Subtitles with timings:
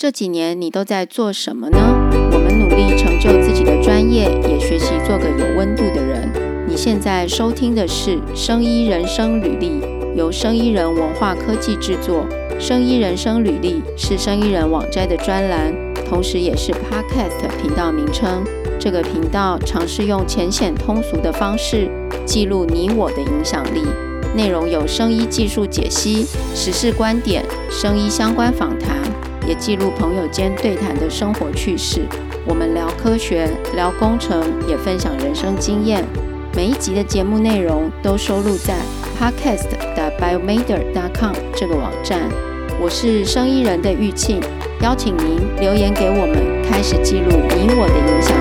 [0.00, 1.78] 这几年你都在做什么呢？
[2.32, 6.66] 我们努力成就自己的专业，也学习做个有温度的人。
[6.66, 9.72] 你现在收听的是《生医人生履历》，
[10.16, 12.24] 由生医人文化科技制作。
[12.58, 15.70] 《生医人生履历》是生医人网摘的专栏，
[16.08, 18.42] 同时也是 Podcast 频道名称。
[18.78, 21.90] 这个频道尝试用浅显通俗的方式
[22.24, 23.82] 记录你我的影响力。
[24.34, 26.24] 内容有生医技术解析、
[26.54, 28.98] 时事观点、生医相关访谈。
[29.60, 32.00] 记录朋友间对谈的生活趣事，
[32.46, 36.02] 我们聊科学，聊工程，也分享人生经验。
[36.56, 38.74] 每一集的节目内容都收录在
[39.20, 42.26] podcast.biomatter.com 这个网站。
[42.80, 44.40] 我是生意人的玉庆，
[44.80, 48.39] 邀请您留言给我们，开始记录你我的影响。